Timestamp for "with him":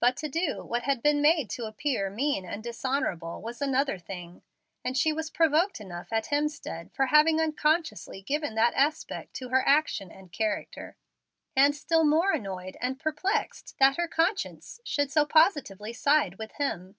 16.38-16.96